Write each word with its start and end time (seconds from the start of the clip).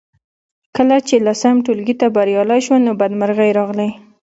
کله 0.75 0.97
چې 1.07 1.15
لسم 1.27 1.55
ټولګي 1.65 1.95
ته 2.01 2.07
بریالۍ 2.15 2.59
شوم 2.65 2.79
نو 2.85 2.91
بدمرغۍ 3.01 3.51
راغلې 3.59 3.89